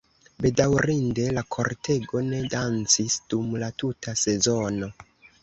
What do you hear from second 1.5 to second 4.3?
kortego ne dancis dum la tuta